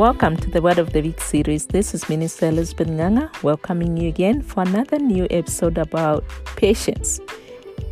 Welcome 0.00 0.38
to 0.38 0.48
the 0.48 0.62
Word 0.62 0.78
of 0.78 0.94
the 0.94 1.02
Week 1.02 1.20
series. 1.20 1.66
This 1.66 1.92
is 1.92 2.08
Minister 2.08 2.46
Elizabeth 2.46 2.88
Nganga 2.88 3.42
welcoming 3.42 3.98
you 3.98 4.08
again 4.08 4.40
for 4.40 4.62
another 4.62 4.98
new 4.98 5.26
episode 5.30 5.76
about 5.76 6.24
patience. 6.56 7.20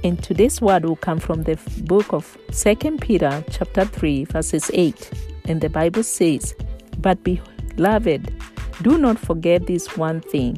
And 0.03 0.17
today's 0.23 0.63
word 0.63 0.87
will 0.87 0.97
come 0.97 1.19
from 1.19 1.43
the 1.43 1.59
book 1.83 2.15
of 2.15 2.39
2 2.53 2.97
Peter 2.97 3.45
chapter 3.51 3.85
3 3.85 4.25
verses 4.25 4.71
8. 4.73 5.11
And 5.48 5.61
the 5.61 5.68
Bible 5.68 6.02
says, 6.02 6.55
But 6.96 7.23
beloved, 7.25 8.32
do 8.80 8.96
not 8.96 9.18
forget 9.18 9.66
this 9.66 9.98
one 9.98 10.22
thing, 10.22 10.56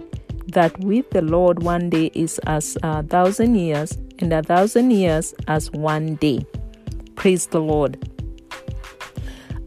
that 0.53 0.79
with 0.79 1.11
the 1.11 1.23
Lord 1.23 1.65
one 1.65 1.91
day 1.91 2.13
is 2.15 2.39
as 2.47 2.79
a 2.85 3.03
thousand 3.03 3.57
years, 3.57 3.99
and 4.21 4.33
a 4.33 4.45
thousand 4.45 4.93
years 4.93 5.35
as 5.49 5.69
one 5.73 6.15
day. 6.15 6.47
Praise 7.17 7.49
the 7.49 7.61
Lord 7.61 7.99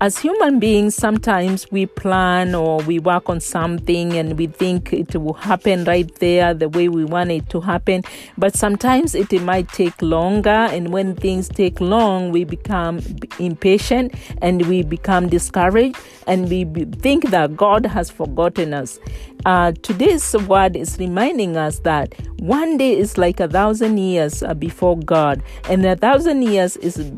as 0.03 0.17
human 0.17 0.59
beings, 0.59 0.93
sometimes 0.93 1.71
we 1.71 1.85
plan 1.85 2.53
or 2.53 2.79
we 2.79 2.99
work 2.99 3.29
on 3.29 3.39
something 3.39 4.11
and 4.11 4.37
we 4.37 4.47
think 4.47 4.91
it 4.91 5.15
will 5.15 5.33
happen 5.33 5.85
right 5.85 6.13
there 6.15 6.53
the 6.53 6.67
way 6.67 6.89
we 6.89 7.05
want 7.05 7.31
it 7.31 7.49
to 7.49 7.61
happen. 7.61 8.03
But 8.37 8.53
sometimes 8.53 9.15
it, 9.15 9.31
might 9.41 9.69
take 9.69 10.01
longer. 10.01 10.49
And 10.49 10.91
when 10.91 11.15
things 11.15 11.47
take 11.47 11.79
long, 11.79 12.31
we 12.31 12.43
become 12.43 12.99
impatient 13.39 14.13
and 14.41 14.67
we 14.67 14.83
become 14.83 15.29
discouraged 15.29 15.95
and 16.27 16.49
we 16.49 16.65
think 16.99 17.29
that 17.29 17.55
God 17.55 17.85
has 17.85 18.09
forgotten 18.09 18.73
us. 18.73 18.99
Uh, 19.45 19.71
today's 19.83 20.35
word 20.49 20.75
is 20.75 20.99
reminding 20.99 21.55
us 21.55 21.79
that 21.79 22.13
one 22.39 22.75
day 22.75 22.97
is 22.97 23.17
like 23.17 23.39
a 23.39 23.47
thousand 23.47 23.97
years 23.97 24.43
uh, 24.43 24.53
before 24.53 24.99
God, 24.99 25.41
and 25.69 25.85
a 25.85 25.95
thousand 25.95 26.41
years 26.41 26.75
is 26.77 27.09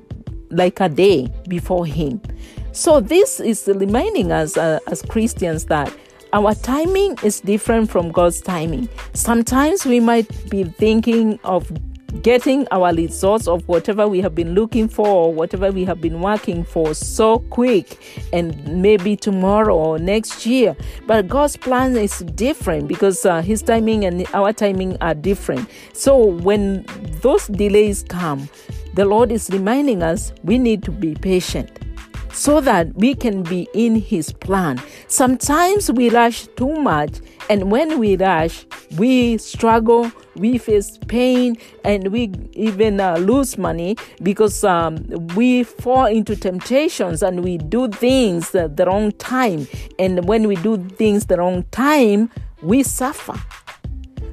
like 0.51 0.79
a 0.79 0.89
day 0.89 1.27
before 1.47 1.85
Him. 1.85 2.21
So, 2.75 2.99
this 2.99 3.39
is 3.39 3.69
reminding 3.73 4.33
us 4.33 4.57
uh, 4.57 4.79
as 4.87 5.01
Christians 5.01 5.63
that 5.67 5.95
our 6.33 6.53
timing 6.55 7.17
is 7.23 7.39
different 7.39 7.89
from 7.89 8.11
God's 8.11 8.41
timing. 8.41 8.89
Sometimes 9.13 9.85
we 9.85 10.01
might 10.01 10.27
be 10.49 10.65
thinking 10.65 11.39
of 11.45 11.71
getting 12.21 12.67
our 12.71 12.93
results 12.93 13.47
of 13.47 13.65
whatever 13.69 14.09
we 14.09 14.19
have 14.19 14.35
been 14.35 14.55
looking 14.55 14.89
for 14.89 15.07
or 15.07 15.33
whatever 15.33 15.71
we 15.71 15.85
have 15.85 16.01
been 16.01 16.19
working 16.19 16.65
for 16.65 16.93
so 16.93 17.39
quick 17.49 17.97
and 18.33 18.81
maybe 18.81 19.15
tomorrow 19.15 19.73
or 19.73 19.97
next 19.97 20.45
year. 20.45 20.75
But 21.07 21.29
God's 21.29 21.55
plan 21.55 21.95
is 21.95 22.19
different 22.35 22.89
because 22.89 23.25
uh, 23.25 23.41
His 23.41 23.61
timing 23.61 24.03
and 24.03 24.27
our 24.33 24.51
timing 24.51 24.97
are 24.99 25.13
different. 25.13 25.69
So 25.93 26.17
when 26.25 26.85
those 27.21 27.47
delays 27.47 28.03
come, 28.09 28.49
the 28.95 29.05
Lord 29.05 29.31
is 29.31 29.49
reminding 29.49 30.03
us 30.03 30.33
we 30.43 30.57
need 30.57 30.83
to 30.83 30.91
be 30.91 31.15
patient 31.15 31.84
so 32.35 32.59
that 32.61 32.93
we 32.95 33.15
can 33.15 33.41
be 33.41 33.67
in 33.73 33.95
His 33.95 34.31
plan. 34.31 34.81
Sometimes 35.07 35.89
we 35.91 36.09
rush 36.09 36.47
too 36.57 36.73
much, 36.75 37.19
and 37.49 37.71
when 37.71 37.97
we 37.97 38.17
rush, 38.17 38.65
we 38.97 39.37
struggle, 39.37 40.11
we 40.35 40.57
face 40.57 40.99
pain, 41.07 41.57
and 41.85 42.09
we 42.09 42.31
even 42.53 42.99
uh, 42.99 43.15
lose 43.17 43.57
money 43.57 43.95
because 44.21 44.63
um, 44.63 45.05
we 45.35 45.63
fall 45.63 46.05
into 46.05 46.35
temptations 46.35 47.23
and 47.23 47.43
we 47.43 47.57
do 47.57 47.87
things 47.87 48.53
at 48.53 48.75
the 48.75 48.85
wrong 48.85 49.13
time. 49.13 49.67
And 49.97 50.27
when 50.27 50.47
we 50.47 50.55
do 50.57 50.77
things 50.77 51.27
the 51.27 51.37
wrong 51.37 51.63
time, 51.71 52.29
we 52.61 52.83
suffer. 52.83 53.39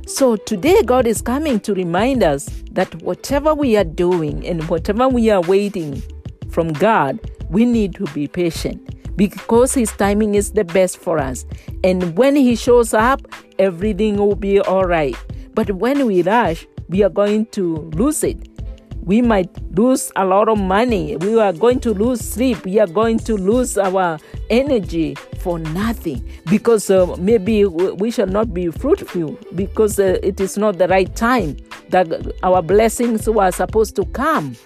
So 0.06 0.36
today, 0.36 0.82
God 0.82 1.06
is 1.06 1.22
coming 1.22 1.60
to 1.60 1.72
remind 1.74 2.22
us 2.24 2.46
that 2.72 2.94
whatever 3.02 3.54
we 3.54 3.76
are 3.76 3.84
doing 3.84 4.44
and 4.46 4.68
whatever 4.68 5.08
we 5.08 5.30
are 5.30 5.40
waiting 5.40 6.02
from 6.50 6.72
God, 6.72 7.18
we 7.52 7.66
need 7.66 7.94
to 7.94 8.04
be 8.06 8.26
patient 8.26 8.80
because 9.16 9.74
his 9.74 9.92
timing 9.92 10.34
is 10.34 10.52
the 10.52 10.64
best 10.64 10.98
for 10.98 11.18
us. 11.18 11.44
And 11.84 12.16
when 12.16 12.34
he 12.34 12.56
shows 12.56 12.94
up, 12.94 13.20
everything 13.58 14.16
will 14.16 14.36
be 14.36 14.58
all 14.60 14.84
right. 14.84 15.16
But 15.54 15.70
when 15.72 16.06
we 16.06 16.22
rush, 16.22 16.66
we 16.88 17.02
are 17.02 17.10
going 17.10 17.46
to 17.46 17.76
lose 17.94 18.24
it. 18.24 18.48
We 19.04 19.20
might 19.20 19.50
lose 19.76 20.12
a 20.16 20.24
lot 20.24 20.48
of 20.48 20.58
money. 20.58 21.16
We 21.16 21.38
are 21.38 21.52
going 21.52 21.80
to 21.80 21.92
lose 21.92 22.20
sleep. 22.20 22.64
We 22.64 22.78
are 22.78 22.86
going 22.86 23.18
to 23.20 23.34
lose 23.34 23.76
our 23.76 24.18
energy 24.48 25.16
for 25.40 25.58
nothing 25.58 26.26
because 26.48 26.88
uh, 26.88 27.16
maybe 27.18 27.64
we 27.64 28.10
shall 28.12 28.28
not 28.28 28.54
be 28.54 28.68
fruitful 28.68 29.36
because 29.56 29.98
uh, 29.98 30.18
it 30.22 30.40
is 30.40 30.56
not 30.56 30.78
the 30.78 30.86
right 30.88 31.14
time 31.16 31.56
that 31.88 32.32
our 32.44 32.62
blessings 32.62 33.28
were 33.28 33.50
supposed 33.50 33.96
to 33.96 34.04
come. 34.06 34.56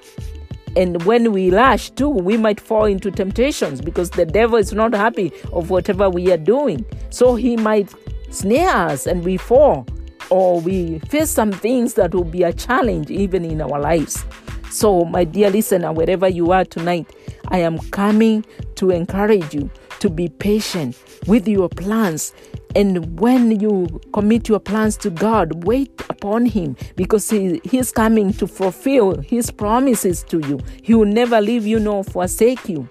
And 0.77 1.03
when 1.05 1.33
we 1.33 1.51
lash 1.51 1.91
too, 1.91 2.09
we 2.09 2.37
might 2.37 2.61
fall 2.61 2.85
into 2.85 3.11
temptations 3.11 3.81
because 3.81 4.11
the 4.11 4.27
devil 4.27 4.59
is 4.59 4.73
not 4.73 4.95
happy 4.95 5.33
of 5.53 5.71
whatever 5.71 6.11
we 6.11 6.31
are 6.31 6.37
doing. 6.37 6.85
So 7.11 7.35
he 7.35 7.57
might 7.57 7.93
snare 8.31 8.69
us 8.69 9.07
and 9.07 9.25
we 9.25 9.39
fall 9.39 9.87
or 10.31 10.61
we 10.61 10.99
face 11.01 11.31
some 11.31 11.53
things 11.53 11.95
that 11.95 12.15
will 12.15 12.25
be 12.25 12.43
a 12.43 12.53
challenge 12.53 13.11
even 13.11 13.45
in 13.45 13.61
our 13.61 13.81
lives. 13.81 14.25
So, 14.71 15.05
my 15.05 15.25
dear 15.25 15.49
listener, 15.49 15.93
wherever 15.93 16.29
you 16.29 16.53
are 16.53 16.65
tonight, 16.65 17.11
I 17.49 17.59
am 17.59 17.79
coming 17.91 18.45
to 18.75 18.91
encourage 18.91 19.55
you 19.55 19.71
to 20.01 20.11
be 20.11 20.29
patient 20.29 21.01
with 21.27 21.49
your 21.49 21.69
plans. 21.69 22.35
And 22.77 23.19
when 23.19 23.59
you 23.59 23.87
commit 24.13 24.51
your 24.51 24.61
plans 24.61 24.99
to 24.99 25.09
God, 25.09 25.65
wait 25.65 25.99
upon 26.11 26.45
Him 26.45 26.77
because 26.95 27.31
he, 27.31 27.59
He's 27.65 27.91
coming 27.91 28.35
to 28.35 28.47
fulfill 28.47 29.19
His 29.23 29.51
promises 29.51 30.23
to 30.25 30.41
you. 30.47 30.61
He 30.83 30.95
will 30.95 31.07
never 31.07 31.41
leave 31.41 31.67
you 31.67 31.81
nor 31.81 32.05
forsake 32.05 32.69
you. 32.69 32.87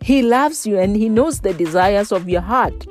He 0.00 0.22
loves 0.22 0.66
you 0.66 0.76
and 0.76 0.96
He 0.96 1.08
knows 1.08 1.38
the 1.38 1.54
desires 1.54 2.10
of 2.10 2.28
your 2.28 2.40
heart. 2.40 2.84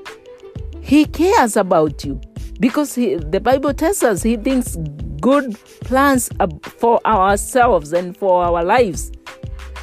He 0.80 1.04
cares 1.04 1.58
about 1.58 2.06
you 2.06 2.22
because 2.62 2.96
he, 2.96 3.16
the 3.16 3.42
Bible 3.42 3.74
tells 3.74 4.02
us 4.02 4.24
He 4.24 4.38
thinks 4.38 4.78
good 5.20 5.60
plans 5.82 6.30
for 6.62 7.06
ourselves 7.06 7.92
and 7.92 8.16
for 8.16 8.42
our 8.42 8.64
lives 8.64 9.12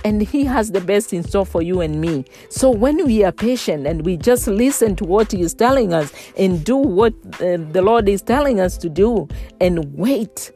and 0.08 0.22
He 0.22 0.44
has 0.44 0.72
the 0.72 0.80
best 0.80 1.12
in 1.12 1.22
store 1.22 1.44
for 1.44 1.60
you 1.60 1.82
and 1.82 2.00
me. 2.00 2.24
So 2.48 2.70
when 2.70 3.04
we 3.04 3.24
are 3.24 3.32
patient 3.32 3.86
and 3.86 4.04
we 4.06 4.16
just 4.16 4.46
listen 4.48 4.96
to 4.96 5.04
what 5.04 5.32
He 5.32 5.42
is 5.42 5.52
telling 5.52 5.92
us 5.92 6.10
and 6.38 6.64
do 6.64 6.76
what 6.76 7.12
uh, 7.34 7.58
the 7.72 7.82
Lord 7.82 8.08
is 8.08 8.22
telling 8.22 8.58
us 8.58 8.78
to 8.78 8.88
do 8.88 9.28
and 9.60 9.84
wait, 9.94 10.50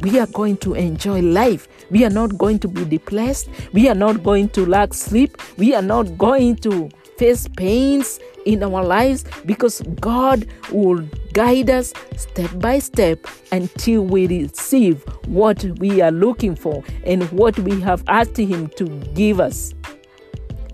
we 0.00 0.18
are 0.20 0.28
going 0.28 0.58
to 0.58 0.74
enjoy 0.74 1.20
life. 1.22 1.66
We 1.90 2.04
are 2.04 2.10
not 2.10 2.38
going 2.38 2.60
to 2.60 2.68
be 2.68 2.84
depressed. 2.84 3.48
We 3.72 3.88
are 3.88 3.94
not 3.94 4.22
going 4.22 4.50
to 4.50 4.64
lack 4.64 4.94
sleep. 4.94 5.38
We 5.56 5.74
are 5.74 5.82
not 5.82 6.16
going 6.16 6.56
to 6.56 6.88
face 7.16 7.48
pains 7.56 8.20
in 8.44 8.62
our 8.62 8.84
lives 8.84 9.24
because 9.46 9.82
God 10.00 10.46
will 10.70 11.06
guide 11.32 11.70
us 11.70 11.92
step 12.16 12.50
by 12.58 12.78
step 12.78 13.26
until 13.52 14.04
we 14.04 14.26
receive 14.26 15.02
what 15.26 15.64
we 15.78 16.00
are 16.00 16.12
looking 16.12 16.54
for 16.54 16.82
and 17.04 17.24
what 17.32 17.58
we 17.60 17.80
have 17.80 18.04
asked 18.08 18.36
Him 18.36 18.68
to 18.76 18.84
give 19.14 19.40
us 19.40 19.74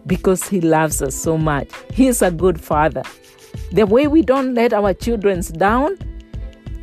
because 0.07 0.49
He 0.49 0.61
loves 0.61 1.03
us 1.03 1.15
so 1.15 1.39
much. 1.39 1.69
He 1.93 2.07
is 2.07 2.23
a 2.23 2.31
good 2.31 2.61
Father. 2.61 3.03
The 3.73 3.87
way 3.87 4.07
we 4.07 4.23
don't 4.23 4.55
let 4.55 4.73
our 4.73 4.95
children 4.95 5.43
down, 5.57 5.97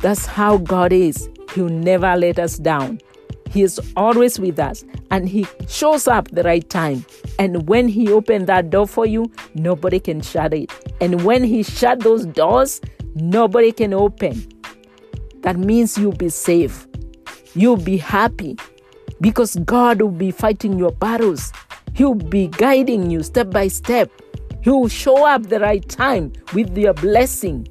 that's 0.00 0.26
how 0.26 0.58
God 0.58 0.92
is. 0.92 1.28
He'll 1.54 1.68
never 1.68 2.16
let 2.16 2.38
us 2.38 2.56
down. 2.56 3.00
He 3.50 3.62
is 3.62 3.80
always 3.96 4.38
with 4.38 4.58
us 4.58 4.84
and 5.10 5.28
He 5.28 5.46
shows 5.68 6.06
up 6.06 6.28
the 6.30 6.42
right 6.42 6.68
time. 6.68 7.04
And 7.38 7.68
when 7.68 7.88
He 7.88 8.10
opened 8.12 8.46
that 8.46 8.70
door 8.70 8.86
for 8.86 9.06
you, 9.06 9.30
nobody 9.54 10.00
can 10.00 10.20
shut 10.20 10.52
it. 10.54 10.70
And 11.00 11.24
when 11.24 11.44
He 11.44 11.62
shut 11.62 12.00
those 12.00 12.26
doors, 12.26 12.80
nobody 13.14 13.72
can 13.72 13.94
open. 13.94 14.46
That 15.42 15.56
means 15.56 15.96
you'll 15.96 16.12
be 16.12 16.28
safe. 16.28 16.86
You'll 17.54 17.76
be 17.76 17.96
happy 17.96 18.56
because 19.20 19.56
God 19.56 20.02
will 20.02 20.10
be 20.10 20.30
fighting 20.30 20.78
your 20.78 20.92
battles. 20.92 21.52
He'll 21.94 22.14
be 22.14 22.48
guiding 22.48 23.10
you 23.10 23.22
step 23.22 23.50
by 23.50 23.68
step. 23.68 24.10
He 24.62 24.70
will 24.70 24.88
show 24.88 25.24
up 25.24 25.48
the 25.48 25.60
right 25.60 25.88
time 25.88 26.32
with 26.52 26.76
your 26.76 26.94
blessing. 26.94 27.68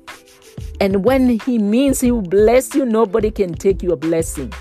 And 0.79 1.03
when 1.05 1.39
He 1.39 1.59
means 1.59 2.01
He 2.01 2.11
will 2.11 2.21
bless 2.21 2.73
you, 2.73 2.85
nobody 2.85 3.31
can 3.31 3.53
take 3.53 3.83
your 3.83 3.97
blessing. 3.97 4.51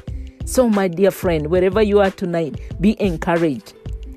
So, 0.57 0.71
my 0.71 0.89
dear 0.89 1.11
friend, 1.11 1.49
wherever 1.49 1.83
you 1.83 2.01
are 2.01 2.11
tonight, 2.11 2.59
be 2.81 2.99
encouraged 2.99 3.75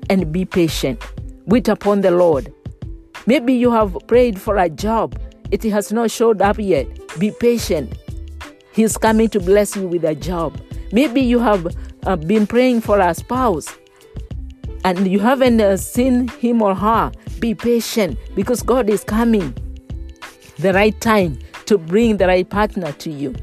and 0.08 0.32
be 0.32 0.46
patient. 0.46 0.98
Wait 1.44 1.68
upon 1.68 2.00
the 2.00 2.12
Lord. 2.12 2.50
Maybe 3.26 3.52
you 3.52 3.70
have 3.72 3.94
prayed 4.06 4.40
for 4.40 4.56
a 4.56 4.70
job, 4.70 5.20
it 5.50 5.62
has 5.64 5.92
not 5.92 6.10
showed 6.10 6.40
up 6.40 6.58
yet. 6.58 6.86
Be 7.18 7.30
patient. 7.30 7.94
He's 8.72 8.96
coming 8.96 9.28
to 9.28 9.38
bless 9.38 9.76
you 9.76 9.86
with 9.86 10.02
a 10.02 10.14
job. 10.14 10.58
Maybe 10.92 11.20
you 11.20 11.40
have 11.40 11.76
uh, 12.06 12.16
been 12.16 12.46
praying 12.46 12.80
for 12.80 13.00
a 13.00 13.14
spouse 13.14 13.68
and 14.82 15.06
you 15.06 15.18
haven't 15.18 15.60
uh, 15.60 15.76
seen 15.76 16.28
him 16.28 16.62
or 16.62 16.74
her. 16.74 17.12
Be 17.38 17.54
patient 17.54 18.18
because 18.34 18.62
God 18.62 18.88
is 18.88 19.04
coming 19.04 19.54
the 20.58 20.72
right 20.72 20.98
time 21.02 21.38
to 21.66 21.76
bring 21.76 22.16
the 22.16 22.28
right 22.28 22.48
partner 22.48 22.92
to 22.92 23.10
you. 23.10 23.34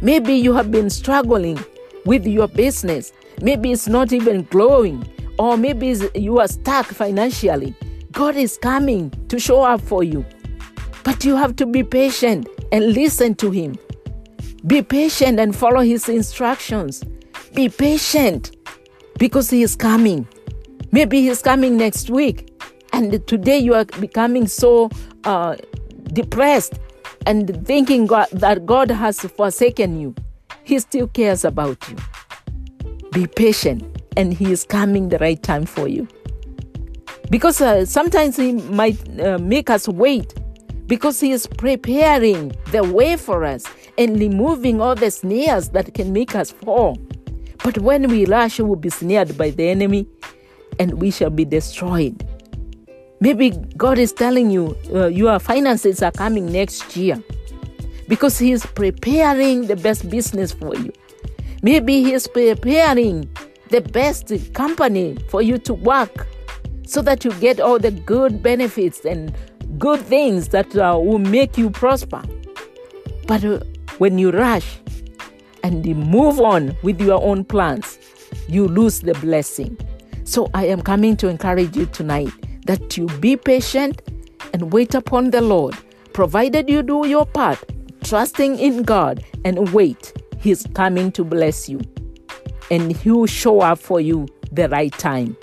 Maybe 0.00 0.32
you 0.32 0.54
have 0.54 0.70
been 0.70 0.88
struggling 0.88 1.62
with 2.04 2.26
your 2.26 2.48
business. 2.48 3.12
Maybe 3.40 3.72
it's 3.72 3.88
not 3.88 4.12
even 4.12 4.42
growing, 4.42 5.06
or 5.38 5.56
maybe 5.56 5.96
you 6.14 6.38
are 6.40 6.48
stuck 6.48 6.86
financially. 6.86 7.74
God 8.12 8.36
is 8.36 8.58
coming 8.58 9.10
to 9.28 9.38
show 9.38 9.62
up 9.62 9.80
for 9.80 10.02
you. 10.02 10.24
But 11.04 11.24
you 11.24 11.36
have 11.36 11.56
to 11.56 11.66
be 11.66 11.82
patient 11.82 12.48
and 12.72 12.92
listen 12.92 13.34
to 13.36 13.50
Him. 13.50 13.78
Be 14.66 14.82
patient 14.82 15.38
and 15.38 15.54
follow 15.54 15.80
His 15.80 16.08
instructions. 16.08 17.04
Be 17.54 17.68
patient 17.68 18.56
because 19.18 19.50
He 19.50 19.62
is 19.62 19.76
coming. 19.76 20.26
Maybe 20.90 21.22
He's 21.22 21.42
coming 21.42 21.76
next 21.76 22.10
week. 22.10 22.52
And 22.92 23.26
today 23.26 23.58
you 23.58 23.74
are 23.74 23.84
becoming 23.84 24.48
so 24.48 24.90
uh, 25.24 25.56
depressed 26.12 26.74
and 27.26 27.66
thinking 27.66 28.06
God, 28.06 28.28
that 28.32 28.66
God 28.66 28.90
has 28.90 29.20
forsaken 29.20 30.00
you. 30.00 30.14
He 30.68 30.78
still 30.80 31.08
cares 31.08 31.46
about 31.46 31.78
you. 31.88 31.96
Be 33.12 33.26
patient, 33.26 33.82
and 34.18 34.34
He 34.34 34.52
is 34.52 34.64
coming 34.64 35.08
the 35.08 35.16
right 35.16 35.42
time 35.42 35.64
for 35.64 35.88
you. 35.88 36.06
Because 37.30 37.62
uh, 37.62 37.86
sometimes 37.86 38.36
He 38.36 38.52
might 38.52 38.98
uh, 39.18 39.38
make 39.38 39.70
us 39.70 39.88
wait 39.88 40.34
because 40.86 41.20
He 41.20 41.30
is 41.30 41.46
preparing 41.46 42.52
the 42.70 42.84
way 42.84 43.16
for 43.16 43.44
us 43.44 43.64
and 43.96 44.20
removing 44.20 44.78
all 44.78 44.94
the 44.94 45.10
snares 45.10 45.70
that 45.70 45.94
can 45.94 46.12
make 46.12 46.34
us 46.34 46.50
fall. 46.50 46.98
But 47.64 47.78
when 47.78 48.06
we 48.06 48.26
rush, 48.26 48.58
we 48.58 48.66
will 48.66 48.76
be 48.76 48.90
snared 48.90 49.38
by 49.38 49.48
the 49.48 49.70
enemy 49.70 50.06
and 50.78 51.00
we 51.00 51.10
shall 51.10 51.30
be 51.30 51.46
destroyed. 51.46 52.28
Maybe 53.20 53.52
God 53.78 53.98
is 53.98 54.12
telling 54.12 54.50
you 54.50 54.76
uh, 54.92 55.06
your 55.06 55.38
finances 55.38 56.02
are 56.02 56.12
coming 56.12 56.52
next 56.52 56.94
year 56.94 57.24
because 58.08 58.38
He 58.38 58.52
is 58.52 58.66
preparing 58.66 59.66
the 59.66 59.76
best 59.76 60.10
business 60.10 60.52
for 60.52 60.74
you. 60.74 60.92
Maybe 61.62 62.02
He 62.02 62.12
is 62.12 62.26
preparing 62.26 63.28
the 63.68 63.80
best 63.80 64.32
company 64.54 65.16
for 65.28 65.42
you 65.42 65.58
to 65.58 65.74
work 65.74 66.26
so 66.86 67.02
that 67.02 67.24
you 67.24 67.32
get 67.34 67.60
all 67.60 67.78
the 67.78 67.90
good 67.90 68.42
benefits 68.42 69.04
and 69.04 69.34
good 69.78 70.00
things 70.00 70.48
that 70.48 70.74
uh, 70.76 70.98
will 70.98 71.18
make 71.18 71.58
you 71.58 71.70
prosper. 71.70 72.22
But 73.26 73.44
uh, 73.44 73.60
when 73.98 74.18
you 74.18 74.30
rush 74.30 74.78
and 75.62 75.84
you 75.84 75.94
move 75.94 76.40
on 76.40 76.76
with 76.82 77.00
your 77.00 77.22
own 77.22 77.44
plans, 77.44 77.98
you 78.48 78.66
lose 78.66 79.00
the 79.00 79.14
blessing. 79.14 79.76
So 80.24 80.48
I 80.54 80.66
am 80.66 80.80
coming 80.80 81.16
to 81.18 81.28
encourage 81.28 81.76
you 81.76 81.86
tonight 81.86 82.32
that 82.66 82.96
you 82.96 83.06
be 83.20 83.36
patient 83.36 84.02
and 84.52 84.72
wait 84.72 84.94
upon 84.94 85.30
the 85.30 85.40
Lord, 85.40 85.76
provided 86.12 86.70
you 86.70 86.82
do 86.82 87.06
your 87.06 87.26
part, 87.26 87.62
trusting 88.08 88.58
in 88.58 88.84
God 88.84 89.22
and 89.44 89.70
wait. 89.72 90.14
He's 90.40 90.66
coming 90.74 91.12
to 91.12 91.24
bless 91.24 91.68
you 91.68 91.80
and 92.70 92.96
He 92.96 93.10
will 93.10 93.26
show 93.26 93.60
up 93.60 93.78
for 93.78 94.00
you 94.00 94.26
the 94.50 94.68
right 94.70 94.92
time. 94.92 95.36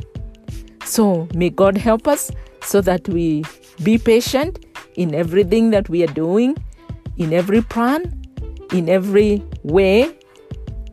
So 0.84 1.28
may 1.36 1.50
God 1.50 1.78
help 1.78 2.08
us 2.08 2.32
so 2.62 2.82
that 2.82 3.08
we 3.10 3.44
be 3.84 3.98
patient 3.98 4.66
in 4.96 5.14
everything 5.14 5.70
that 5.72 5.90
we 5.90 6.04
are 6.04 6.14
doing, 6.14 6.58
in 7.18 7.34
every 7.34 7.62
plan, 7.62 8.22
in 8.72 8.90
every 8.90 9.44
way 9.64 10.16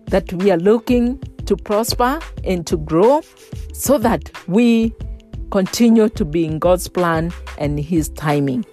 that 0.06 0.30
we 0.34 0.50
are 0.50 0.58
looking 0.58 1.18
to 1.46 1.56
prosper 1.56 2.20
and 2.44 2.66
to 2.66 2.76
grow 2.76 3.22
so 3.72 3.96
that 3.98 4.30
we 4.46 4.94
continue 5.50 6.08
to 6.10 6.24
be 6.24 6.44
in 6.44 6.58
God's 6.58 6.88
plan 6.88 7.32
and 7.56 7.78
His 7.78 8.10
timing. 8.10 8.66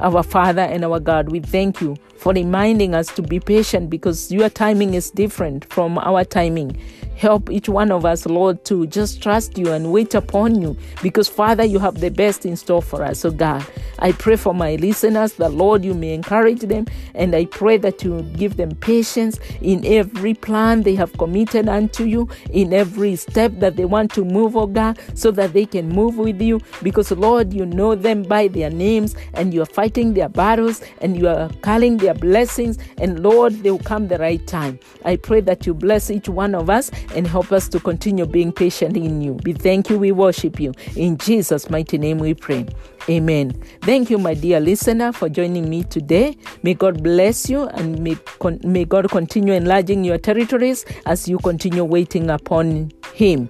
Our 0.00 0.22
Father 0.22 0.62
and 0.62 0.84
our 0.84 1.00
God, 1.00 1.30
we 1.30 1.40
thank 1.40 1.80
you 1.80 1.96
for 2.16 2.32
reminding 2.32 2.94
us 2.94 3.06
to 3.14 3.22
be 3.22 3.40
patient 3.40 3.90
because 3.90 4.32
your 4.32 4.48
timing 4.48 4.94
is 4.94 5.10
different 5.10 5.64
from 5.72 5.98
our 5.98 6.24
timing. 6.24 6.76
Help 7.16 7.50
each 7.50 7.68
one 7.68 7.90
of 7.90 8.04
us, 8.04 8.26
Lord, 8.26 8.64
to 8.66 8.86
just 8.86 9.22
trust 9.22 9.56
you 9.56 9.72
and 9.72 9.92
wait 9.92 10.14
upon 10.14 10.60
you 10.60 10.76
because, 11.02 11.28
Father, 11.28 11.64
you 11.64 11.78
have 11.78 12.00
the 12.00 12.10
best 12.10 12.44
in 12.44 12.56
store 12.56 12.82
for 12.82 13.02
us. 13.02 13.20
So, 13.20 13.30
God, 13.30 13.64
I 13.98 14.12
pray 14.12 14.36
for 14.36 14.54
my 14.54 14.76
listeners 14.76 15.34
the 15.34 15.48
Lord, 15.48 15.84
you 15.84 15.94
may 15.94 16.14
encourage 16.14 16.60
them 16.60 16.86
and 17.14 17.34
I 17.34 17.46
pray 17.46 17.76
that 17.78 18.02
you 18.04 18.22
give 18.36 18.56
them 18.56 18.74
patience 18.76 19.38
in 19.60 19.84
every 19.84 20.34
plan 20.34 20.82
they 20.82 20.94
have 20.94 21.12
committed 21.18 21.68
unto 21.68 22.04
you, 22.04 22.28
in 22.50 22.72
every 22.72 23.16
step 23.16 23.52
that 23.56 23.76
they 23.76 23.84
want 23.84 24.12
to 24.14 24.24
move, 24.24 24.56
oh 24.56 24.66
God, 24.66 24.98
so 25.14 25.30
that 25.32 25.52
they 25.52 25.66
can 25.66 25.88
move 25.88 26.18
with 26.18 26.40
you 26.40 26.60
because, 26.82 27.10
Lord, 27.10 27.52
you 27.52 27.66
know 27.66 27.94
them 27.94 28.22
by 28.22 28.48
their 28.48 28.70
names 28.70 29.14
and 29.34 29.52
you 29.52 29.62
are 29.62 29.66
fighting 29.66 30.14
their 30.14 30.28
battles 30.28 30.82
and 31.00 31.16
you 31.16 31.28
are 31.28 31.50
calling 31.62 31.96
their 31.96 32.14
blessings, 32.14 32.78
and 32.98 33.22
Lord, 33.22 33.52
they 33.62 33.70
will 33.70 33.78
come 33.78 34.08
the 34.08 34.18
right 34.18 34.44
time. 34.46 34.78
I 35.04 35.16
pray 35.16 35.40
that 35.42 35.66
you 35.66 35.74
bless 35.74 36.10
each 36.10 36.28
one 36.28 36.54
of 36.54 36.70
us 36.70 36.90
and 37.14 37.26
help 37.26 37.52
us 37.52 37.68
to 37.68 37.80
continue 37.80 38.26
being 38.26 38.52
patient 38.52 38.96
in 38.96 39.20
you. 39.20 39.38
We 39.44 39.52
thank 39.52 39.90
you, 39.90 39.98
we 39.98 40.12
worship 40.12 40.60
you. 40.60 40.72
In 40.96 41.18
Jesus' 41.18 41.70
mighty 41.70 41.98
name 41.98 42.18
we 42.18 42.34
pray. 42.34 42.66
Amen. 43.08 43.52
Thank 43.82 44.10
you, 44.10 44.18
my 44.18 44.34
dear 44.34 44.58
listener, 44.60 45.12
for 45.12 45.28
joining 45.28 45.70
me 45.70 45.84
today. 45.84 46.36
May 46.62 46.74
God 46.74 47.02
bless 47.02 47.48
you 47.48 47.66
and 47.68 48.02
may, 48.02 48.16
con- 48.40 48.60
may 48.64 48.84
God 48.84 49.08
continue 49.10 49.52
enlarging 49.52 50.02
your 50.04 50.18
territories 50.18 50.84
as 51.06 51.28
you 51.28 51.38
continue 51.38 51.84
waiting 51.84 52.30
upon 52.30 52.90
Him. 53.14 53.48